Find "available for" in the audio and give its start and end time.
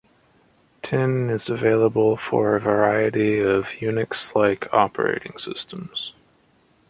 1.47-2.55